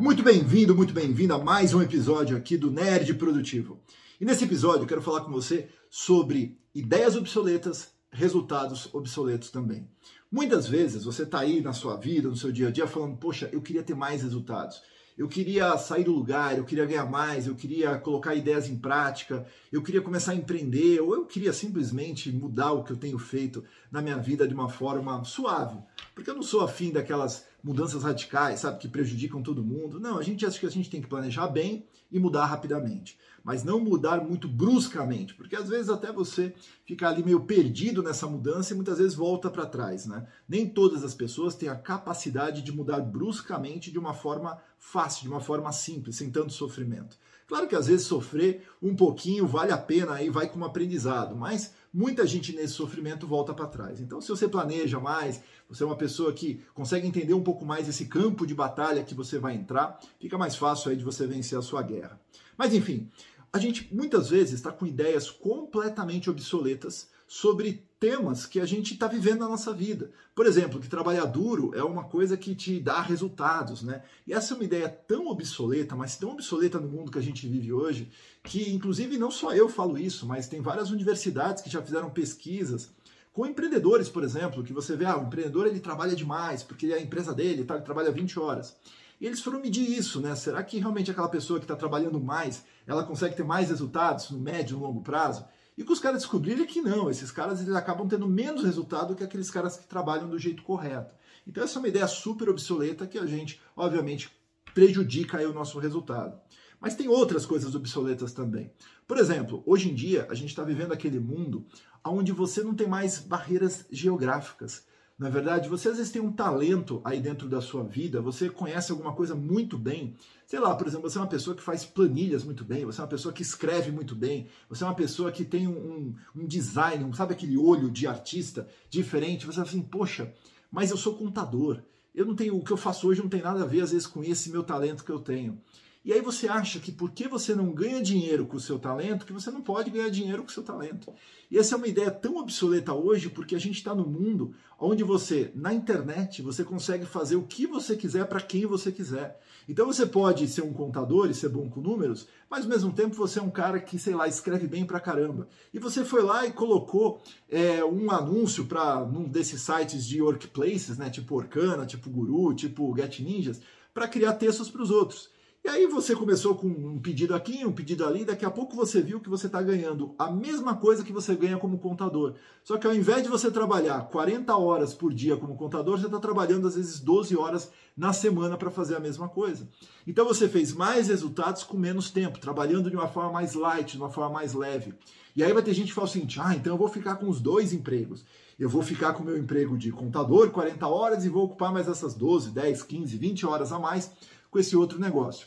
Muito 0.00 0.22
bem-vindo, 0.22 0.74
muito 0.74 0.94
bem-vindo 0.94 1.34
a 1.34 1.38
mais 1.38 1.74
um 1.74 1.82
episódio 1.82 2.34
aqui 2.34 2.56
do 2.56 2.70
Nerd 2.70 3.12
Produtivo. 3.14 3.82
E 4.18 4.24
nesse 4.24 4.44
episódio 4.44 4.84
eu 4.84 4.86
quero 4.86 5.02
falar 5.02 5.20
com 5.20 5.30
você 5.30 5.68
sobre 5.90 6.58
ideias 6.74 7.16
obsoletas, 7.16 7.88
resultados 8.10 8.88
obsoletos 8.94 9.50
também. 9.50 9.86
Muitas 10.32 10.66
vezes 10.66 11.04
você 11.04 11.24
está 11.24 11.40
aí 11.40 11.60
na 11.60 11.74
sua 11.74 11.98
vida, 11.98 12.30
no 12.30 12.36
seu 12.36 12.50
dia 12.50 12.68
a 12.68 12.70
dia, 12.70 12.86
falando: 12.86 13.18
Poxa, 13.18 13.50
eu 13.52 13.60
queria 13.60 13.82
ter 13.82 13.94
mais 13.94 14.22
resultados 14.22 14.80
eu 15.20 15.28
queria 15.28 15.76
sair 15.76 16.04
do 16.04 16.14
lugar, 16.14 16.56
eu 16.56 16.64
queria 16.64 16.86
ganhar 16.86 17.04
mais, 17.04 17.46
eu 17.46 17.54
queria 17.54 17.98
colocar 17.98 18.34
ideias 18.34 18.70
em 18.70 18.78
prática, 18.78 19.46
eu 19.70 19.82
queria 19.82 20.00
começar 20.00 20.32
a 20.32 20.34
empreender, 20.34 20.98
ou 21.00 21.14
eu 21.14 21.26
queria 21.26 21.52
simplesmente 21.52 22.32
mudar 22.32 22.72
o 22.72 22.82
que 22.82 22.90
eu 22.90 22.96
tenho 22.96 23.18
feito 23.18 23.62
na 23.92 24.00
minha 24.00 24.16
vida 24.16 24.48
de 24.48 24.54
uma 24.54 24.70
forma 24.70 25.22
suave. 25.24 25.78
Porque 26.14 26.30
eu 26.30 26.34
não 26.34 26.42
sou 26.42 26.62
afim 26.62 26.90
daquelas 26.90 27.44
mudanças 27.62 28.02
radicais, 28.02 28.60
sabe, 28.60 28.78
que 28.78 28.88
prejudicam 28.88 29.42
todo 29.42 29.64
mundo. 29.64 30.00
Não, 30.00 30.18
a 30.18 30.22
gente 30.22 30.44
acha 30.46 30.58
que 30.58 30.66
a 30.66 30.70
gente 30.70 30.90
tem 30.90 31.00
que 31.00 31.08
planejar 31.08 31.48
bem 31.48 31.86
e 32.10 32.18
mudar 32.18 32.46
rapidamente 32.46 33.18
mas 33.42 33.64
não 33.64 33.80
mudar 33.80 34.22
muito 34.22 34.46
bruscamente, 34.48 35.34
porque 35.34 35.56
às 35.56 35.68
vezes 35.68 35.88
até 35.88 36.12
você 36.12 36.54
fica 36.84 37.08
ali 37.08 37.22
meio 37.22 37.40
perdido 37.40 38.02
nessa 38.02 38.26
mudança 38.26 38.72
e 38.72 38.76
muitas 38.76 38.98
vezes 38.98 39.14
volta 39.14 39.50
para 39.50 39.66
trás, 39.66 40.06
né? 40.06 40.26
Nem 40.48 40.68
todas 40.68 41.02
as 41.02 41.14
pessoas 41.14 41.54
têm 41.54 41.68
a 41.68 41.74
capacidade 41.74 42.62
de 42.62 42.72
mudar 42.72 43.00
bruscamente 43.00 43.90
de 43.90 43.98
uma 43.98 44.14
forma 44.14 44.60
fácil, 44.78 45.22
de 45.22 45.28
uma 45.28 45.40
forma 45.40 45.72
simples, 45.72 46.16
sem 46.16 46.30
tanto 46.30 46.52
sofrimento. 46.52 47.16
Claro 47.50 47.66
que 47.66 47.74
às 47.74 47.88
vezes 47.88 48.06
sofrer 48.06 48.62
um 48.80 48.94
pouquinho 48.94 49.44
vale 49.44 49.72
a 49.72 49.76
pena 49.76 50.14
aí 50.14 50.30
vai 50.30 50.48
como 50.48 50.64
aprendizado, 50.64 51.34
mas 51.34 51.74
muita 51.92 52.24
gente 52.24 52.54
nesse 52.54 52.74
sofrimento 52.74 53.26
volta 53.26 53.52
para 53.52 53.66
trás. 53.66 54.00
Então, 54.00 54.20
se 54.20 54.28
você 54.28 54.46
planeja 54.46 55.00
mais, 55.00 55.42
você 55.68 55.82
é 55.82 55.86
uma 55.86 55.96
pessoa 55.96 56.32
que 56.32 56.62
consegue 56.72 57.08
entender 57.08 57.34
um 57.34 57.42
pouco 57.42 57.66
mais 57.66 57.88
esse 57.88 58.04
campo 58.04 58.46
de 58.46 58.54
batalha 58.54 59.02
que 59.02 59.16
você 59.16 59.36
vai 59.36 59.56
entrar, 59.56 59.98
fica 60.20 60.38
mais 60.38 60.54
fácil 60.54 60.92
aí 60.92 60.96
de 60.96 61.02
você 61.02 61.26
vencer 61.26 61.58
a 61.58 61.62
sua 61.62 61.82
guerra. 61.82 62.20
Mas 62.56 62.72
enfim, 62.72 63.10
a 63.52 63.58
gente 63.58 63.92
muitas 63.92 64.28
vezes 64.28 64.54
está 64.54 64.70
com 64.70 64.86
ideias 64.86 65.30
completamente 65.30 66.30
obsoletas 66.30 67.08
sobre 67.26 67.84
temas 67.98 68.46
que 68.46 68.58
a 68.58 68.66
gente 68.66 68.94
está 68.94 69.06
vivendo 69.06 69.40
na 69.40 69.48
nossa 69.48 69.72
vida. 69.72 70.10
Por 70.34 70.46
exemplo, 70.46 70.80
que 70.80 70.88
trabalhar 70.88 71.26
duro 71.26 71.72
é 71.74 71.82
uma 71.82 72.04
coisa 72.04 72.36
que 72.36 72.54
te 72.54 72.80
dá 72.80 73.00
resultados, 73.00 73.82
né? 73.82 74.02
E 74.26 74.32
essa 74.32 74.54
é 74.54 74.56
uma 74.56 74.64
ideia 74.64 74.88
tão 74.88 75.28
obsoleta, 75.28 75.94
mas 75.94 76.16
tão 76.16 76.30
obsoleta 76.30 76.80
no 76.80 76.88
mundo 76.88 77.10
que 77.10 77.18
a 77.18 77.22
gente 77.22 77.46
vive 77.46 77.72
hoje, 77.72 78.10
que 78.42 78.72
inclusive 78.72 79.18
não 79.18 79.30
só 79.30 79.52
eu 79.52 79.68
falo 79.68 79.98
isso, 79.98 80.26
mas 80.26 80.48
tem 80.48 80.60
várias 80.60 80.90
universidades 80.90 81.62
que 81.62 81.70
já 81.70 81.82
fizeram 81.82 82.10
pesquisas 82.10 82.90
com 83.32 83.46
empreendedores, 83.46 84.08
por 84.08 84.24
exemplo, 84.24 84.64
que 84.64 84.72
você 84.72 84.96
vê, 84.96 85.04
ah, 85.04 85.16
o 85.16 85.26
empreendedor 85.26 85.66
ele 85.66 85.78
trabalha 85.78 86.16
demais, 86.16 86.62
porque 86.62 86.92
a 86.92 87.00
empresa 87.00 87.32
dele, 87.32 87.64
tá, 87.64 87.76
ele 87.76 87.84
trabalha 87.84 88.10
20 88.10 88.38
horas. 88.40 88.76
E 89.20 89.26
eles 89.26 89.40
foram 89.40 89.60
medir 89.60 89.86
isso, 89.86 90.20
né? 90.20 90.34
Será 90.34 90.62
que 90.62 90.78
realmente 90.78 91.10
aquela 91.10 91.28
pessoa 91.28 91.58
que 91.58 91.64
está 91.64 91.76
trabalhando 91.76 92.18
mais, 92.18 92.64
ela 92.86 93.04
consegue 93.04 93.36
ter 93.36 93.44
mais 93.44 93.68
resultados 93.68 94.30
no 94.30 94.38
médio 94.38 94.78
e 94.78 94.80
longo 94.80 95.02
prazo? 95.02 95.44
E 95.76 95.82
o 95.82 95.86
que 95.86 95.92
os 95.92 96.00
caras 96.00 96.22
descobriram 96.22 96.62
é 96.62 96.66
que 96.66 96.80
não, 96.80 97.10
esses 97.10 97.30
caras 97.30 97.60
eles 97.60 97.74
acabam 97.74 98.08
tendo 98.08 98.26
menos 98.26 98.64
resultado 98.64 99.14
que 99.14 99.22
aqueles 99.22 99.50
caras 99.50 99.76
que 99.76 99.86
trabalham 99.86 100.28
do 100.28 100.38
jeito 100.38 100.62
correto. 100.62 101.14
Então 101.46 101.62
essa 101.62 101.78
é 101.78 101.80
uma 101.80 101.88
ideia 101.88 102.06
super 102.06 102.48
obsoleta 102.48 103.06
que 103.06 103.18
a 103.18 103.26
gente, 103.26 103.60
obviamente, 103.76 104.30
prejudica 104.74 105.38
o 105.48 105.52
nosso 105.52 105.78
resultado. 105.78 106.40
Mas 106.80 106.94
tem 106.94 107.08
outras 107.08 107.44
coisas 107.44 107.74
obsoletas 107.74 108.32
também. 108.32 108.72
Por 109.06 109.18
exemplo, 109.18 109.62
hoje 109.66 109.90
em 109.90 109.94
dia 109.94 110.26
a 110.30 110.34
gente 110.34 110.48
está 110.48 110.64
vivendo 110.64 110.92
aquele 110.92 111.20
mundo 111.20 111.66
onde 112.04 112.32
você 112.32 112.62
não 112.62 112.74
tem 112.74 112.86
mais 112.86 113.18
barreiras 113.18 113.84
geográficas. 113.90 114.86
Na 115.20 115.28
verdade, 115.28 115.68
você 115.68 115.90
às 115.90 115.98
vezes 115.98 116.10
tem 116.10 116.22
um 116.22 116.32
talento 116.32 117.02
aí 117.04 117.20
dentro 117.20 117.46
da 117.46 117.60
sua 117.60 117.84
vida, 117.84 118.22
você 118.22 118.48
conhece 118.48 118.90
alguma 118.90 119.12
coisa 119.12 119.34
muito 119.34 119.76
bem. 119.76 120.16
Sei 120.46 120.58
lá, 120.58 120.74
por 120.74 120.86
exemplo, 120.86 121.10
você 121.10 121.18
é 121.18 121.20
uma 121.20 121.26
pessoa 121.26 121.54
que 121.54 121.62
faz 121.62 121.84
planilhas 121.84 122.42
muito 122.42 122.64
bem, 122.64 122.86
você 122.86 123.02
é 123.02 123.04
uma 123.04 123.10
pessoa 123.10 123.30
que 123.30 123.42
escreve 123.42 123.92
muito 123.92 124.14
bem, 124.14 124.48
você 124.66 124.82
é 124.82 124.86
uma 124.86 124.94
pessoa 124.94 125.30
que 125.30 125.44
tem 125.44 125.68
um, 125.68 126.14
um 126.34 126.46
design, 126.46 127.04
um, 127.04 127.12
sabe 127.12 127.34
aquele 127.34 127.58
olho 127.58 127.90
de 127.90 128.06
artista 128.06 128.66
diferente. 128.88 129.44
Você 129.44 129.56
fala 129.56 129.68
assim, 129.68 129.82
poxa, 129.82 130.32
mas 130.72 130.90
eu 130.90 130.96
sou 130.96 131.14
contador. 131.14 131.82
Eu 132.14 132.24
não 132.24 132.34
tenho, 132.34 132.56
o 132.56 132.64
que 132.64 132.70
eu 132.70 132.78
faço 132.78 133.06
hoje 133.06 133.20
não 133.20 133.28
tem 133.28 133.42
nada 133.42 133.62
a 133.62 133.66
ver, 133.66 133.82
às 133.82 133.90
vezes, 133.90 134.06
com 134.06 134.24
esse 134.24 134.48
meu 134.48 134.62
talento 134.62 135.04
que 135.04 135.12
eu 135.12 135.18
tenho. 135.18 135.60
E 136.02 136.14
aí 136.14 136.20
você 136.22 136.48
acha 136.48 136.80
que 136.80 136.90
porque 136.90 137.28
você 137.28 137.54
não 137.54 137.72
ganha 137.72 138.00
dinheiro 138.00 138.46
com 138.46 138.56
o 138.56 138.60
seu 138.60 138.78
talento, 138.78 139.26
que 139.26 139.34
você 139.34 139.50
não 139.50 139.60
pode 139.60 139.90
ganhar 139.90 140.08
dinheiro 140.08 140.42
com 140.42 140.48
o 140.48 140.52
seu 140.52 140.62
talento. 140.62 141.12
E 141.50 141.58
essa 141.58 141.74
é 141.74 141.78
uma 141.78 141.88
ideia 141.88 142.10
tão 142.10 142.36
obsoleta 142.36 142.94
hoje, 142.94 143.28
porque 143.28 143.54
a 143.54 143.58
gente 143.58 143.76
está 143.76 143.94
no 143.94 144.06
mundo 144.06 144.54
onde 144.78 145.04
você, 145.04 145.52
na 145.54 145.74
internet, 145.74 146.40
você 146.40 146.64
consegue 146.64 147.04
fazer 147.04 147.36
o 147.36 147.42
que 147.42 147.66
você 147.66 147.96
quiser 147.96 148.26
para 148.26 148.40
quem 148.40 148.64
você 148.64 148.90
quiser. 148.90 149.38
Então 149.68 149.84
você 149.84 150.06
pode 150.06 150.48
ser 150.48 150.62
um 150.62 150.72
contador 150.72 151.28
e 151.28 151.34
ser 151.34 151.50
bom 151.50 151.68
com 151.68 151.82
números, 151.82 152.26
mas 152.48 152.64
ao 152.64 152.70
mesmo 152.70 152.92
tempo 152.94 153.14
você 153.14 153.38
é 153.38 153.42
um 153.42 153.50
cara 153.50 153.78
que, 153.78 153.98
sei 153.98 154.14
lá, 154.14 154.26
escreve 154.26 154.66
bem 154.66 154.86
pra 154.86 155.00
caramba. 155.00 155.48
E 155.72 155.78
você 155.78 156.02
foi 156.02 156.22
lá 156.22 156.46
e 156.46 156.52
colocou 156.52 157.22
é, 157.46 157.84
um 157.84 158.10
anúncio 158.10 158.64
para 158.64 159.02
um 159.04 159.28
desses 159.28 159.60
sites 159.60 160.06
de 160.06 160.22
workplaces, 160.22 160.96
né, 160.96 161.10
tipo 161.10 161.36
Orkana, 161.36 161.84
tipo 161.84 162.08
Guru, 162.08 162.54
tipo 162.54 162.96
Get 162.96 163.20
Ninjas, 163.20 163.60
para 163.92 164.08
criar 164.08 164.32
textos 164.32 164.70
para 164.70 164.82
os 164.82 164.90
outros. 164.90 165.28
E 165.62 165.68
aí 165.68 165.86
você 165.86 166.16
começou 166.16 166.54
com 166.54 166.66
um 166.66 166.98
pedido 166.98 167.34
aqui, 167.34 167.66
um 167.66 167.72
pedido 167.72 168.06
ali, 168.06 168.24
daqui 168.24 168.46
a 168.46 168.50
pouco 168.50 168.74
você 168.74 169.02
viu 169.02 169.20
que 169.20 169.28
você 169.28 169.44
está 169.44 169.60
ganhando 169.60 170.14
a 170.18 170.30
mesma 170.30 170.74
coisa 170.74 171.04
que 171.04 171.12
você 171.12 171.34
ganha 171.34 171.58
como 171.58 171.78
contador. 171.78 172.34
Só 172.64 172.78
que 172.78 172.86
ao 172.86 172.94
invés 172.94 173.22
de 173.22 173.28
você 173.28 173.50
trabalhar 173.50 174.08
40 174.08 174.56
horas 174.56 174.94
por 174.94 175.12
dia 175.12 175.36
como 175.36 175.58
contador, 175.58 175.98
você 175.98 176.06
está 176.06 176.18
trabalhando 176.18 176.66
às 176.66 176.76
vezes 176.76 176.98
12 177.00 177.36
horas 177.36 177.70
na 177.94 178.10
semana 178.14 178.56
para 178.56 178.70
fazer 178.70 178.96
a 178.96 179.00
mesma 179.00 179.28
coisa. 179.28 179.68
Então 180.06 180.24
você 180.24 180.48
fez 180.48 180.72
mais 180.72 181.08
resultados 181.08 181.62
com 181.62 181.76
menos 181.76 182.10
tempo, 182.10 182.40
trabalhando 182.40 182.88
de 182.88 182.96
uma 182.96 183.08
forma 183.08 183.30
mais 183.30 183.52
light, 183.52 183.92
de 183.92 183.98
uma 183.98 184.08
forma 184.08 184.32
mais 184.32 184.54
leve. 184.54 184.94
E 185.36 185.44
aí 185.44 185.52
vai 185.52 185.62
ter 185.62 185.74
gente 185.74 185.88
que 185.88 185.94
fala 185.94 186.08
seguinte: 186.08 186.40
ah, 186.40 186.54
então 186.56 186.72
eu 186.72 186.78
vou 186.78 186.88
ficar 186.88 187.16
com 187.16 187.28
os 187.28 187.38
dois 187.38 187.74
empregos. 187.74 188.24
Eu 188.58 188.68
vou 188.68 188.82
ficar 188.82 189.12
com 189.12 189.22
o 189.22 189.26
meu 189.26 189.38
emprego 189.38 189.76
de 189.76 189.90
contador, 189.90 190.50
40 190.50 190.86
horas, 190.86 191.24
e 191.24 191.28
vou 191.28 191.44
ocupar 191.44 191.72
mais 191.72 191.86
essas 191.86 192.14
12, 192.14 192.50
10, 192.50 192.82
15, 192.82 193.16
20 193.16 193.46
horas 193.46 193.72
a 193.72 193.78
mais 193.78 194.10
com 194.50 194.58
esse 194.58 194.76
outro 194.76 194.98
negócio. 194.98 195.46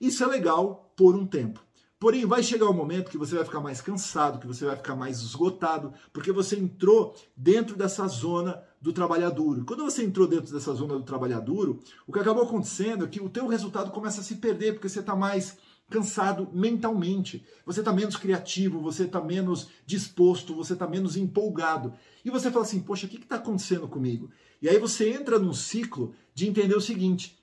Isso 0.00 0.22
é 0.22 0.26
legal 0.26 0.92
por 0.96 1.14
um 1.14 1.26
tempo. 1.26 1.64
Porém, 1.98 2.26
vai 2.26 2.42
chegar 2.42 2.68
um 2.68 2.72
momento 2.72 3.12
que 3.12 3.16
você 3.16 3.36
vai 3.36 3.44
ficar 3.44 3.60
mais 3.60 3.80
cansado, 3.80 4.40
que 4.40 4.46
você 4.46 4.64
vai 4.64 4.74
ficar 4.74 4.96
mais 4.96 5.20
esgotado, 5.20 5.94
porque 6.12 6.32
você 6.32 6.56
entrou 6.56 7.14
dentro 7.36 7.76
dessa 7.76 8.08
zona 8.08 8.60
do 8.80 8.92
trabalhador. 8.92 9.64
Quando 9.64 9.84
você 9.84 10.02
entrou 10.04 10.26
dentro 10.26 10.52
dessa 10.52 10.74
zona 10.74 10.94
do 10.94 11.04
trabalhador, 11.04 11.78
o 12.04 12.12
que 12.12 12.18
acabou 12.18 12.42
acontecendo 12.42 13.04
é 13.04 13.08
que 13.08 13.22
o 13.22 13.30
teu 13.30 13.46
resultado 13.46 13.92
começa 13.92 14.20
a 14.20 14.24
se 14.24 14.34
perder, 14.34 14.72
porque 14.72 14.88
você 14.88 14.98
está 14.98 15.14
mais 15.14 15.56
cansado 15.88 16.48
mentalmente. 16.52 17.46
Você 17.64 17.78
está 17.78 17.92
menos 17.92 18.16
criativo, 18.16 18.80
você 18.80 19.04
está 19.04 19.20
menos 19.20 19.68
disposto, 19.86 20.56
você 20.56 20.72
está 20.72 20.88
menos 20.88 21.16
empolgado. 21.16 21.92
E 22.24 22.30
você 22.30 22.50
fala 22.50 22.64
assim, 22.64 22.80
poxa, 22.80 23.06
o 23.06 23.08
que 23.08 23.18
está 23.18 23.36
acontecendo 23.36 23.86
comigo? 23.86 24.28
E 24.60 24.68
aí 24.68 24.78
você 24.78 25.10
entra 25.10 25.38
num 25.38 25.52
ciclo 25.52 26.14
de 26.34 26.48
entender 26.48 26.74
o 26.74 26.80
seguinte, 26.80 27.38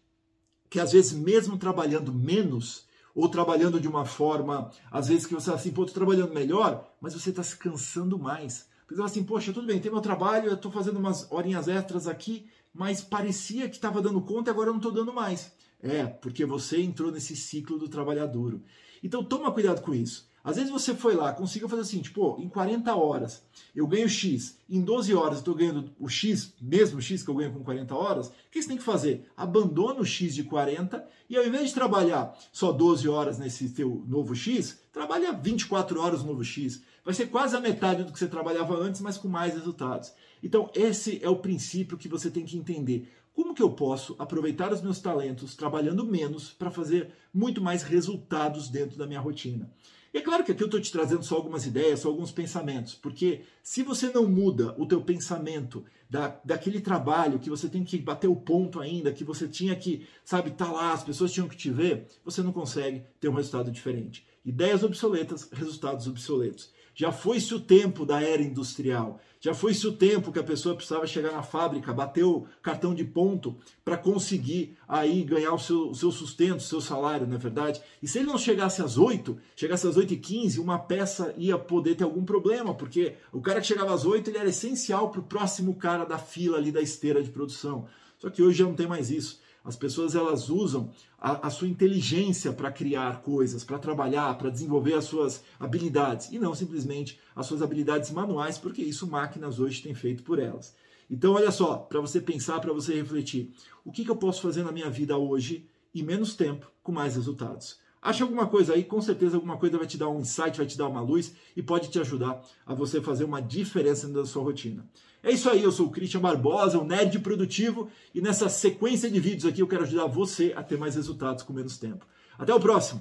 que 0.70 0.80
às 0.80 0.92
vezes 0.92 1.14
mesmo 1.14 1.58
trabalhando 1.58 2.14
menos, 2.14 2.88
ou 3.16 3.28
trabalhando 3.28 3.80
de 3.80 3.88
uma 3.88 4.06
forma, 4.06 4.72
às 4.92 5.08
vezes 5.08 5.26
que 5.26 5.34
você 5.34 5.48
fala 5.48 5.58
assim, 5.58 5.72
pô, 5.72 5.86
tô 5.86 5.92
trabalhando 5.92 6.34
melhor, 6.34 6.88
mas 7.02 7.14
você 7.14 7.32
está 7.32 7.44
se 7.44 7.58
cansando 7.58 8.18
mais. 8.18 8.68
Porque 8.82 8.96
você 8.96 8.98
fala 8.98 9.10
assim, 9.10 9.24
poxa, 9.24 9.54
tudo 9.54 9.68
bem, 9.68 9.80
tem 9.80 9.92
meu 9.92 10.02
trabalho, 10.02 10.48
eu 10.48 10.54
estou 10.54 10.72
fazendo 10.72 10.98
umas 10.98 11.30
horinhas 11.32 11.68
extras 11.68 12.08
aqui, 12.08 12.48
mas 12.74 13.02
parecia 13.02 13.68
que 13.68 13.76
estava 13.76 14.02
dando 14.02 14.22
conta 14.22 14.50
e 14.50 14.54
agora 14.54 14.70
eu 14.70 14.74
não 14.74 14.80
estou 14.80 14.92
dando 14.92 15.14
mais. 15.14 15.52
É, 15.82 16.06
porque 16.06 16.46
você 16.46 16.82
entrou 16.82 17.12
nesse 17.12 17.36
ciclo 17.36 17.78
do 17.78 17.90
trabalhador. 17.90 18.60
Então 19.04 19.24
toma 19.24 19.52
cuidado 19.52 19.82
com 19.82 19.94
isso. 19.94 20.29
Às 20.50 20.56
vezes 20.56 20.72
você 20.72 20.96
foi 20.96 21.14
lá, 21.14 21.32
conseguiu 21.32 21.70
fazer 21.70 21.84
assim, 21.84 22.02
tipo, 22.02 22.36
em 22.42 22.50
40 22.50 22.96
horas 22.96 23.44
eu 23.76 23.86
ganho 23.86 24.10
X, 24.10 24.58
em 24.68 24.82
12 24.82 25.14
horas 25.14 25.34
eu 25.34 25.40
estou 25.40 25.54
ganhando 25.54 25.92
o 26.00 26.10
X, 26.10 26.56
mesmo 26.60 27.00
X 27.00 27.22
que 27.22 27.30
eu 27.30 27.36
ganho 27.36 27.54
com 27.54 27.64
40 27.64 27.96
horas, 27.96 28.28
o 28.30 28.32
que 28.50 28.60
você 28.60 28.68
tem 28.68 28.78
que 28.78 28.84
fazer? 28.84 29.30
Abandona 29.38 30.00
o 30.00 30.06
X 30.06 30.34
de 30.34 30.44
40 30.44 31.08
e 31.30 31.38
ao 31.38 31.46
invés 31.46 31.68
de 31.68 31.76
trabalhar 31.76 32.36
só 32.52 32.72
12 32.72 33.08
horas 33.08 33.38
nesse 33.38 33.70
teu 33.70 34.04
novo 34.08 34.36
X, 34.36 34.80
trabalha 34.92 35.32
24 35.32 36.02
horas 36.02 36.22
no 36.22 36.30
novo 36.30 36.44
X. 36.44 36.82
Vai 37.06 37.14
ser 37.14 37.28
quase 37.28 37.56
a 37.56 37.62
metade 37.62 38.04
do 38.04 38.12
que 38.12 38.18
você 38.18 38.28
trabalhava 38.28 38.76
antes, 38.76 39.02
mas 39.02 39.20
com 39.20 39.28
mais 39.28 39.54
resultados. 39.54 40.12
Então, 40.42 40.70
esse 40.74 41.24
é 41.24 41.30
o 41.30 41.36
princípio 41.36 41.98
que 41.98 42.08
você 42.08 42.32
tem 42.32 42.44
que 42.44 42.58
entender. 42.58 43.08
Como 43.34 43.54
que 43.54 43.62
eu 43.62 43.70
posso 43.70 44.16
aproveitar 44.18 44.74
os 44.74 44.82
meus 44.82 45.00
talentos 45.00 45.56
trabalhando 45.56 46.06
menos 46.06 46.50
para 46.50 46.72
fazer 46.72 47.14
muito 47.34 47.62
mais 47.62 47.84
resultados 47.84 48.68
dentro 48.68 48.98
da 48.98 49.08
minha 49.08 49.20
rotina? 49.20 49.72
E 50.14 50.18
é 50.18 50.22
claro 50.22 50.44
que 50.44 50.52
aqui 50.52 50.64
eu 50.64 50.66
estou 50.66 50.82
te 50.82 50.92
trazendo 50.92 51.24
só 51.24 51.36
algumas 51.36 51.66
ideias, 51.66 52.00
só 52.00 52.10
alguns 52.10 52.32
pensamentos, 52.32 52.96
porque 52.96 53.42
se 53.62 53.84
você 53.84 54.10
não 54.10 54.28
muda 54.28 54.74
o 54.78 54.88
teu 54.88 55.02
pensamento 55.02 55.86
da, 56.10 56.40
daquele 56.44 56.82
trabalho 56.82 57.38
que 57.38 57.50
você 57.50 57.70
tem 57.70 57.84
que 57.84 57.98
bater 58.00 58.28
o 58.28 58.36
ponto 58.36 58.80
ainda, 58.80 59.14
que 59.14 59.24
você 59.24 59.48
tinha 59.48 59.76
que, 59.76 60.08
sabe, 60.26 60.50
estar 60.50 60.66
tá 60.66 60.72
lá, 60.72 60.94
as 60.94 61.04
pessoas 61.04 61.32
tinham 61.32 61.48
que 61.48 61.56
te 61.56 61.70
ver, 61.70 62.08
você 62.26 62.42
não 62.42 62.52
consegue 62.52 63.04
ter 63.20 63.30
um 63.30 63.34
resultado 63.34 63.70
diferente. 63.70 64.26
Ideias 64.44 64.84
obsoletas, 64.84 65.48
resultados 65.52 66.08
obsoletos. 66.08 66.72
Já 66.94 67.12
foi-se 67.12 67.54
o 67.54 67.60
tempo 67.60 68.06
da 68.06 68.22
era 68.22 68.42
industrial. 68.42 69.20
Já 69.42 69.54
foi-se 69.54 69.88
o 69.88 69.94
tempo 69.94 70.34
que 70.34 70.40
a 70.40 70.44
pessoa 70.44 70.76
precisava 70.76 71.08
chegar 71.08 71.32
na 71.32 71.42
fábrica, 71.42 71.94
bater 71.94 72.26
o 72.26 72.46
cartão 72.62 72.94
de 72.94 73.06
ponto 73.06 73.56
para 73.86 73.96
conseguir 73.96 74.78
aí 74.86 75.24
ganhar 75.24 75.54
o 75.54 75.60
seu, 75.60 75.90
o 75.90 75.96
seu 75.96 76.12
sustento, 76.12 76.58
o 76.58 76.64
seu 76.64 76.82
salário, 76.82 77.26
não 77.26 77.36
é 77.36 77.40
verdade? 77.40 77.82
E 78.04 78.08
se 78.08 78.20
ele 78.20 78.28
não 78.28 78.38
chegasse 78.38 78.82
às 78.82 78.98
8, 78.98 79.38
chegasse 79.56 79.88
às 79.88 79.96
8 79.96 80.14
e 80.14 80.18
15, 80.18 80.60
uma 80.60 80.78
peça 80.78 81.34
ia 81.38 81.58
poder 81.58 81.96
ter 81.96 82.04
algum 82.04 82.26
problema, 82.26 82.74
porque 82.74 83.16
o 83.32 83.40
cara 83.40 83.62
que 83.62 83.68
chegava 83.68 83.94
às 83.94 84.04
8 84.04 84.30
ele 84.30 84.38
era 84.38 84.50
essencial 84.50 85.10
para 85.10 85.22
o 85.22 85.24
próximo 85.24 85.76
cara 85.76 86.04
da 86.04 86.18
fila 86.18 86.58
ali 86.58 86.70
da 86.70 86.82
esteira 86.82 87.24
de 87.24 87.30
produção. 87.30 87.88
Só 88.18 88.30
que 88.30 88.44
hoje 88.44 88.58
já 88.58 88.66
não 88.66 88.76
tem 88.76 88.88
mais 88.88 89.10
isso. 89.10 89.40
As 89.64 89.76
pessoas 89.76 90.16
elas 90.16 90.50
usam 90.50 90.92
a, 91.18 91.48
a 91.48 91.50
sua 91.50 91.68
inteligência 91.68 92.54
para 92.54 92.72
criar 92.72 93.22
coisas, 93.22 93.64
para 93.64 93.78
trabalhar, 93.78 94.38
para 94.38 94.50
desenvolver 94.50 94.94
as 94.94 95.06
suas 95.06 95.44
habilidades 95.60 96.30
e 96.32 96.40
não 96.40 96.56
simplesmente 96.56 97.20
as 97.36 97.46
suas 97.46 97.62
habilidades 97.62 98.12
manuais, 98.12 98.58
porque 98.58 98.82
isso 98.82 99.08
máquinas 99.08 99.60
hoje 99.60 99.82
têm 99.82 99.94
feito 99.94 100.24
por 100.24 100.40
elas. 100.40 100.74
Então, 101.10 101.34
olha 101.34 101.52
só, 101.52 101.76
para 101.76 102.00
você 102.00 102.22
pensar, 102.22 102.60
para 102.60 102.72
você 102.72 102.94
refletir, 102.94 103.52
o 103.84 103.92
que, 103.92 104.06
que 104.06 104.12
eu 104.12 104.16
posso 104.16 104.42
fazer 104.42 104.64
na 104.64 104.72
minha 104.72 104.90
vida 104.90 105.18
hoje 105.18 105.68
em 105.94 106.04
menos 106.04 106.36
tempo, 106.36 106.72
com 106.84 106.92
mais 106.92 107.16
resultados? 107.16 107.80
Acha 108.02 108.24
alguma 108.24 108.48
coisa 108.48 108.74
aí, 108.74 108.84
com 108.84 109.02
certeza 109.02 109.36
alguma 109.36 109.58
coisa 109.58 109.78
vai 109.78 109.86
te 109.86 109.98
dar 109.98 110.08
um 110.08 110.22
insight, 110.22 110.58
vai 110.58 110.66
te 110.66 110.78
dar 110.78 110.88
uma 110.88 111.02
luz 111.02 111.34
e 111.56 111.62
pode 111.62 111.90
te 111.90 112.00
ajudar 112.00 112.42
a 112.66 112.74
você 112.74 113.02
fazer 113.02 113.26
uma 113.26 113.42
diferença 113.42 114.08
na 114.08 114.26
sua 114.26 114.44
rotina. 114.44 114.86
É 115.22 115.32
isso 115.32 115.50
aí, 115.50 115.62
eu 115.62 115.72
sou 115.72 115.88
o 115.88 115.92
Christian 115.92 116.22
Barbosa, 116.22 116.80
o 116.80 116.86
nerd 116.86 117.20
produtivo, 117.20 117.90
e 118.16 118.22
nessa 118.22 118.48
sequência 118.48 119.12
de 119.12 119.20
vídeos 119.20 119.46
aqui 119.46 119.62
eu 119.62 119.68
quero 119.68 119.84
ajudar 119.84 120.06
você 120.06 120.54
a 120.56 120.64
ter 120.64 120.78
mais 120.78 120.96
resultados 120.96 121.44
com 121.44 121.52
menos 121.52 121.78
tempo. 121.78 122.06
Até 122.38 122.56
o 122.56 122.60
próximo! 122.60 122.98